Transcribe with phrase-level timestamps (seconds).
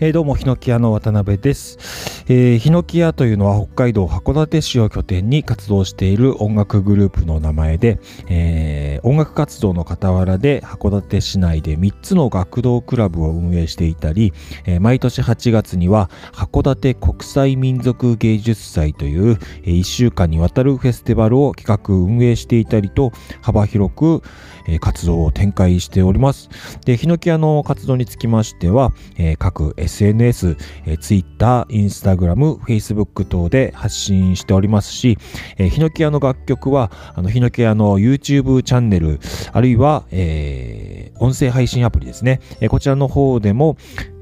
[0.00, 2.58] えー、どうも、ヒノキ屋の渡辺です、えー。
[2.58, 14.32] ヒノキ屋というのは北海道函館市を拠点に活動している音楽グループの名前で、えー、音楽活動の傍らで函館市内で3つの学童クラブを運営していたり、
[14.64, 23.12] えー、毎年8月には函館国際民族芸術祭という、えー、1週間にわたるフェスティバルを企画運営していたりと
[23.42, 24.22] 幅広く、
[24.66, 26.48] えー、活動を展開しております。
[26.86, 30.56] で、ヒノキ屋の活動につきましては、えー、各 SNS、
[30.86, 35.18] えー、Twitter、Instagram、Facebook 等で発信しておりますし、
[35.58, 39.20] えー、ヒノキ屋の楽曲は、あの、ヒノキ屋の YouTube チャンネル、
[39.52, 43.76] あるいは、えー、音声配信アプリですね、えー、こちらの方でも、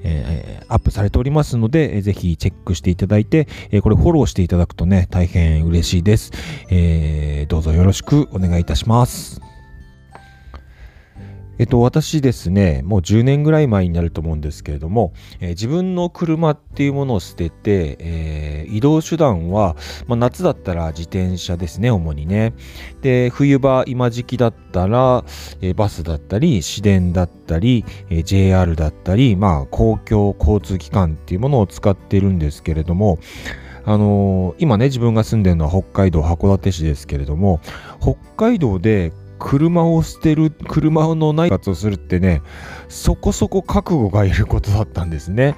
[0.05, 6.33] えー、アップされておりますので、えー、ぜひチェックしていただいて、えー、これフォローしていただくとね、大変嬉しいです。
[6.71, 9.52] えー、どうぞよろしくお願いいたします。
[11.59, 22.55] えっと、私ですね、もう10年ぐらい前になると思うんですけれども、えー、自分の車っていうものを捨てて、えー、移動手段は、まあ、夏だったら自転車ですね、主にね。
[23.03, 25.25] で、冬場、今時期だったら、
[25.61, 33.19] えー、バスだったり、市電だったり、え JR だったり、まあ、公共交通機関っていうものを使っているんですけれども、
[33.85, 37.61] あのー、今ね、自分が住んでるのは北海道函館市ですけれども、
[38.01, 39.13] 北海道で
[39.43, 42.43] 車を捨てる、車のない活をするってね、
[42.89, 45.57] そこそこ覚悟がいることだったんですね。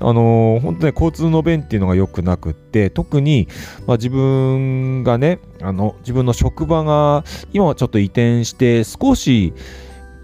[0.00, 3.46] あのー、本当ね、交通の便っていうのが良くなくって、特に、
[3.86, 9.52] まあ、自分がね、あの、自分の職場が、今はちょっと移転して、少し、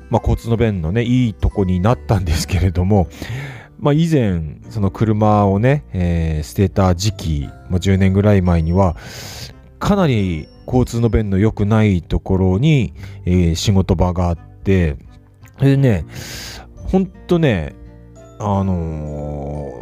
[0.08, 3.08] まあ、交通の便のね、いいとこになったんですけれども、
[3.78, 8.96] まあ、以前、その車をね、えー、捨てた時期、まあ、10年ぐらい前には、
[9.78, 12.92] かなり交通の便の良くないところに、
[13.24, 14.96] えー、仕事場があって、
[15.60, 16.04] でね、
[16.74, 17.74] ほんとね、
[18.38, 19.72] あの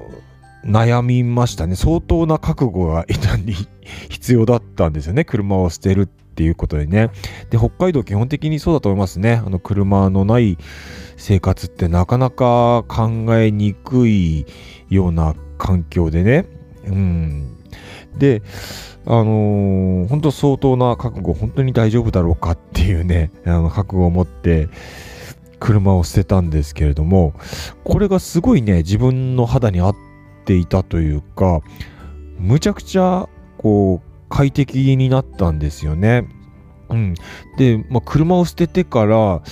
[0.65, 1.77] ー、悩みましたね。
[1.77, 3.05] 相当な覚悟が
[4.09, 5.25] 必要だったんですよね。
[5.25, 7.11] 車を捨てるっていうことでね。
[7.51, 9.43] で、北海道基本的にそうだと思いますね。
[9.45, 10.57] あの、車のない
[11.17, 14.47] 生活ってなかなか考えにくい
[14.89, 16.47] ような環境でね。
[16.87, 17.57] うん。
[18.19, 18.43] で、
[19.07, 24.69] あのー、本当相当な覚悟、本当に大丈夫だろうかっていうね、 あの覚悟を持って
[25.61, 27.35] 車を捨てたんですけれども、
[27.85, 29.97] これがすごいね、自分の肌に合っ
[30.45, 31.61] ていたというか、
[32.39, 33.29] むちゃくちゃ、
[33.59, 36.27] こう、快適になったんですよね。
[36.89, 37.15] うん。
[37.57, 39.43] で、まあ、車を捨ててから、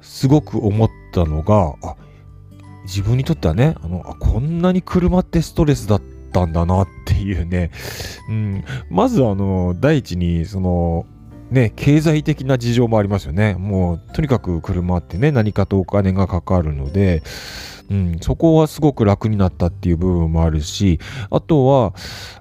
[0.00, 1.96] すごく思ったのが、あ、
[2.84, 7.70] 自分にとってはね、あの、あこんなに車ってストレスだったったんだなっていうね、
[8.28, 11.06] うん、まずあの、第一に、その、
[11.50, 13.54] ね、経済的な事情もありますよね。
[13.54, 17.22] もう、とにかく車ってね、何かとお金がかかるので、
[17.90, 20.98] うん、そこはすごく楽になったっていう部分もあるし、
[21.30, 21.94] あとは、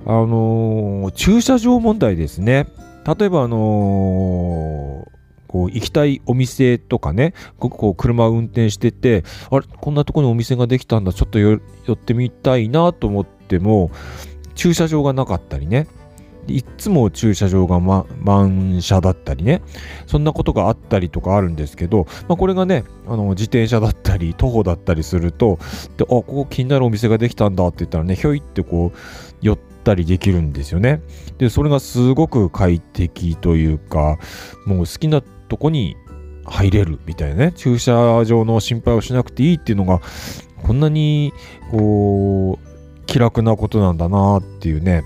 [0.05, 2.65] あのー、駐車場問題ですね。
[3.05, 5.13] 例えば、あのー
[5.53, 11.59] こう行きたいお店とかね、ここう車を運転してて、あれ、こんなとこにお店ができたんだ、ちょっと寄
[11.91, 13.91] ってみたいなと思っても、
[14.55, 15.87] 駐車場がなかったりね、
[16.47, 19.61] いつも駐車場が、ま、満車だったりね、
[20.07, 25.57] そんなことがあったりとかあるんですけど、まあ、これがね、あの自転車だったり、徒歩だったりすると、
[25.97, 28.97] であ、ここ気になるお店ができたんだって言ったらね、ひょいってこう、
[29.41, 31.01] 寄ったりできるんですよね。
[31.37, 34.17] で、それがすごく快適というか、
[34.65, 35.95] もう好きなとこに
[36.45, 40.01] 入れるみたいなね、駐車場の心配をしなくていいっていうのが、
[40.61, 41.33] こんなに、
[41.71, 42.72] こう、
[43.05, 45.03] 気楽なことなんだなっていうね、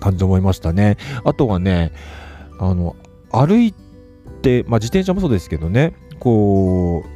[0.00, 0.96] 感じ思いましたね。
[1.24, 1.92] あとはね、
[2.58, 2.96] あの、
[3.30, 3.74] 歩い
[4.42, 7.08] て、まあ自転車もそうですけどね、こう、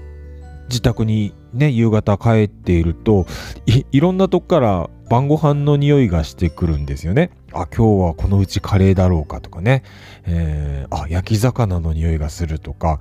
[0.68, 3.26] 自宅にね、夕方帰っていると
[3.66, 7.30] い、いろんなとこから晩ご飯の匂いがしてくるんですよね。
[7.52, 9.82] あ、今日はこのうちカレーだろうかとかね。
[10.26, 13.00] えー、あ、焼き魚の匂いがするとか。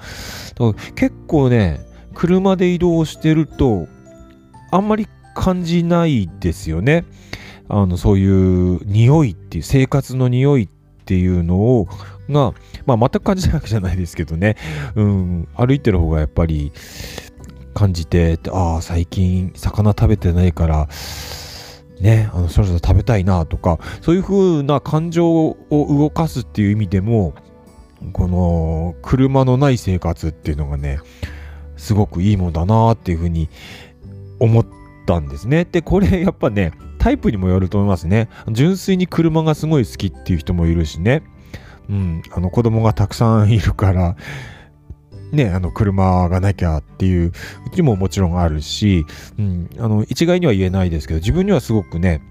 [0.96, 1.82] 結構ね、
[2.14, 3.88] 車で移動してると、
[4.72, 7.06] あんまり感じないですよね。
[7.70, 10.70] あの、そういう匂いっていう、生活の匂いっ
[11.06, 11.88] ていうのを、
[12.30, 12.54] が、
[12.86, 14.58] まあ、全く感じないわけじゃないですけどね。
[14.96, 16.72] うん、歩いてる方がやっぱり
[17.76, 20.88] 感じて、ああ、最近魚食べてないから、
[22.02, 27.36] ね、あのそろそろ食べたいなとか、そういう風な感情を動かすっていう意味でも、
[28.14, 31.00] この車のない生活っていうのがね、
[31.76, 33.50] すごくいいもんだなっていう風に
[34.40, 34.66] 思っ
[35.16, 35.66] ったんですね。
[35.72, 38.28] で、これやっぱね、タイプにもよると思いますね。
[38.52, 41.24] 純粋に車がすごい好きっていう人もいるしね。
[41.90, 44.18] うん、あの子供がたくさんいるから、
[45.32, 47.32] ね、あの車がなきゃっていう
[47.66, 49.06] うちももちろんあるし、
[49.40, 52.22] うん、あの一概には言えないですけど自分にはすごくね、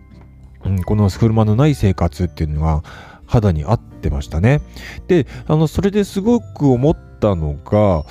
[0.62, 2.82] うん、この車のない生活っていうのが
[3.26, 4.61] 肌に合ってましたね。
[5.08, 6.96] であのそれですごく思っ
[7.26, 8.05] たのが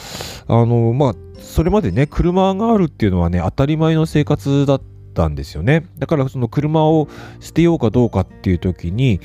[0.47, 4.81] あのまあそれまでね車があるっていうのはね当たり前の生活だっ
[5.13, 5.85] たんですよね。
[5.97, 7.07] だからその車を
[7.39, 9.19] 捨てようかどうかっていう時にい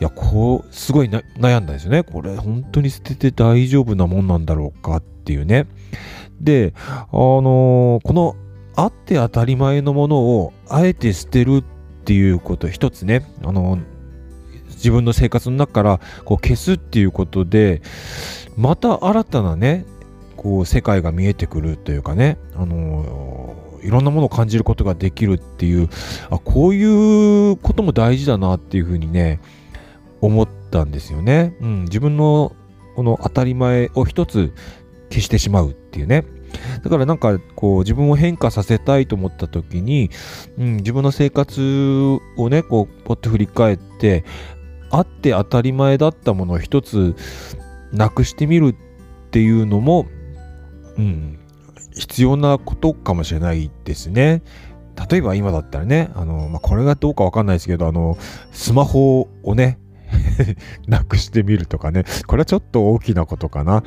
[0.00, 2.04] やこうすごい悩んだんですよね。
[2.04, 5.66] これ本当に捨てて大丈夫なもんなんだろうかっていうね。
[6.40, 8.36] であの、この
[8.76, 13.24] あって当たり前のものをあえて捨てるっていうこと一つね。
[13.42, 13.78] あの
[14.84, 17.80] 自分の生活の中からこう消すっていうことで
[18.56, 19.84] また新たなね
[20.36, 25.88] こう世界が見えてくるというかね、あのー、いろんなものを感じることができるっていう
[26.30, 26.84] あこうい
[27.52, 29.40] うことも大事だなっていうふうにね
[30.20, 31.56] 思ったんですよね。
[31.60, 32.54] うん、自分の
[32.96, 34.52] この当たり前を一つ
[35.10, 36.24] 消してしまうっていうね。
[36.82, 40.10] だからなんかこう自分を変化させたいと思った時に、
[40.58, 44.24] うん、自分の生活をねこうポッと振り返って
[44.90, 47.16] あって当たり前だったものを一つ
[47.94, 50.06] なくしてみるっていうのも
[50.96, 51.38] うん、
[51.94, 54.42] 必要なことかもしれないですね。
[55.10, 58.16] 例えば今だったらね、あの、まあ、これがどうかわかんないですけど、あの、
[58.52, 59.78] スマホをね、
[60.86, 62.04] なくしてみるとかね。
[62.28, 63.82] これはちょっと大きなことかな。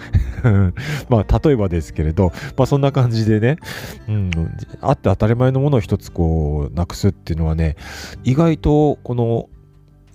[1.07, 3.55] まあ、例えばですけれど、まあ、そんな感じでね、
[4.09, 4.31] うん、
[4.81, 7.77] あって当たり前のものを一つこう、なくすっていうのはね、
[8.25, 9.47] 意外とこの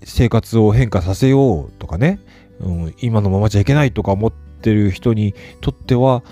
[0.05, 2.21] 生活を変化させようとかね、
[2.61, 6.23] うん、今のままじゃいけないとか思ってる人にとっては、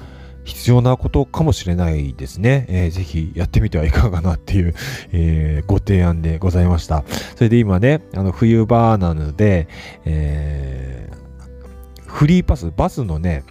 [0.44, 2.66] 必要なことかもしれないですね。
[2.68, 4.74] えー、ぜひやってみてはいかがなっていう、
[5.12, 7.04] えー、ご提案でございました。
[7.36, 9.68] それで今ね、あの冬場なので、
[10.04, 13.44] えー、フリーパス、バスのね、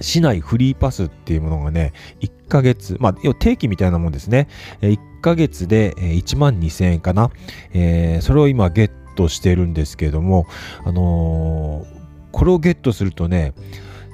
[0.00, 4.48] 市内フリーパスっていうものがね、1ヶ月、まあ、定期みたいなもんですね。
[4.80, 7.30] 1ヶ月で1万2000円かな。
[7.72, 10.46] えー、それを今ゲットトしてるんですけれども、
[10.84, 11.86] あのー、
[12.32, 13.54] これをゲットするとね、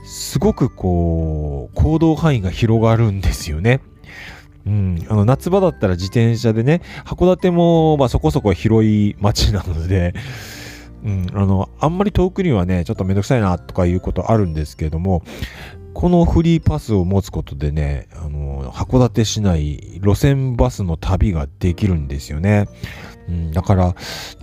[0.04, 3.80] すごくこう、行動範囲が広がるんですよね。
[4.66, 10.14] うん、あの夏場だったら自転車でね、函館も、ま、そこそこ広い街なので、
[11.04, 15.22] うん、あの、あんまり遠くにはね、ちょっとめんどくさいなとかいうことあるんですけども、
[15.94, 22.68] このフリーパスを持つことでね、あの、函館市内路線バスの旅ができるんですよね。
[23.30, 23.94] うん、だから、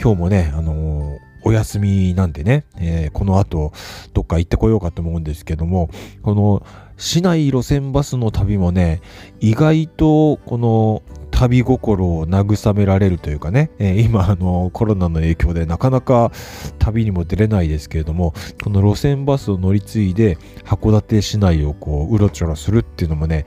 [0.02, 3.72] 今日もね、あのお休みなんでね、えー、この後
[4.14, 5.90] どっか行ってこようかと思うんですけども、
[6.22, 6.66] この
[6.98, 9.02] 市内路線バスの旅もね、
[9.40, 16.32] 意外とこの旅心を慰められるというかね、えー、今あのコロナの影響でなかなか
[16.80, 18.34] 旅にも出れないですけれども、
[18.64, 23.46] この路線バスを乗り継いで函館市内をこううろちょろするっていうのもね、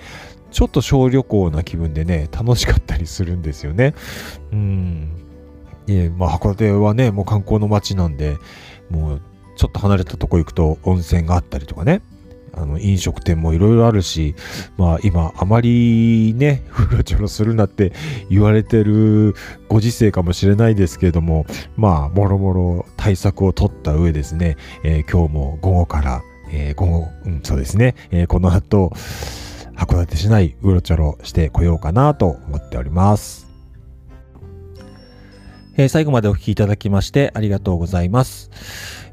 [0.52, 3.94] ちょっと小旅行な気分でね、楽しかったりするんですよね。
[4.52, 5.30] うん。
[5.92, 8.37] えまあ、函館はね、もう観光の街なんで、
[8.90, 9.20] もう
[9.56, 12.02] ちょっと離れたとこ行くと温泉があったりとかね、
[12.52, 14.34] あの飲食店もいろいろあるし、
[14.76, 17.92] まあ今あまりね、うろちょろするなって
[18.28, 19.34] 言われてる
[19.69, 21.46] ご時世かもしれないですけれども、
[21.76, 26.22] まあもろもろ対策を取った上ですね、えー、今日も午後から、
[26.52, 28.93] えー、午後、うん、そうですね、えー、この後、
[29.76, 33.49] 函館市内うろちょろしてこようかなと思っております。
[35.81, 38.51] えー、最後までお聴きいただきましてありがとうございます。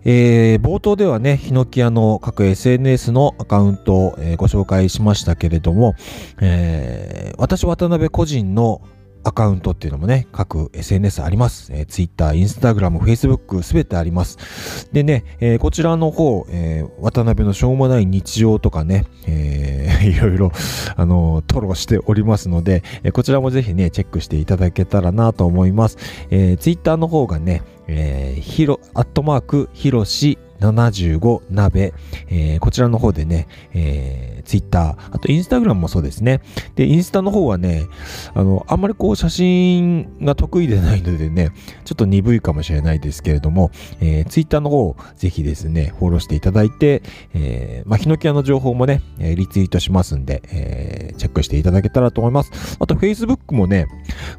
[0.03, 5.95] えー、冒頭ではね、ヒノキ屋の各 SNS のアカウントを、え、ご紹介しましたけれども、
[6.41, 8.81] えー、私渡辺個人の
[9.27, 11.73] アカウントっていうのもね、各 SNS あります。
[11.73, 14.89] えー、Twitter、Instagram、Facebook すべてあります。
[14.93, 20.51] でね、えー、こちらの方、えー、渡辺のしょうもない日常とかね、えー、 いろいろ、
[20.95, 25.97] あの、トロしておりますので、えー、こちらもぜひね、チェックしていただけたらなと思います。
[26.29, 31.93] えー、Twitter の方がね、えー、ひろ、アットマーク、ひろし75鍋、
[32.29, 36.41] えー、こちらの方でね、えー、ツイッター、あとインスタグラムもそうですね。
[36.75, 37.87] で、インスタの方はね、
[38.33, 41.51] あの、あんまりこう写真が得意でないのでね、
[41.85, 47.03] ちょっと鈍いかもしれないですけれども、えー、ツイッターの方、ぜひですね、フォローしていただいて、
[47.33, 52.77] えー、まあ、ヒノキ屋の情報もね、えー、リツイートしますんで、えー、チェックしていただけたらと思います。
[52.79, 53.87] あと、Facebook もね、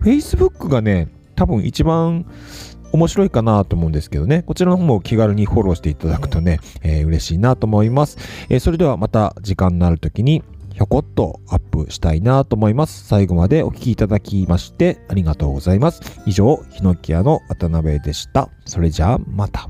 [0.01, 2.27] Facebook がね、多分一番
[2.93, 8.19] 面白いかなと思うんですけどね、こちらの方も気軽にフォローしていただくとね、えー、嬉しいなと思います。
[8.49, 10.43] えー、それではまた時間のある時に
[10.73, 13.05] ひょこっとアップしたいなと思います。
[13.05, 16.01] 最後までお聴きいただきましてありがとうございます。
[16.25, 18.49] 以上、ヒノキ屋の渡辺でした。
[18.65, 19.69] それじゃあまた。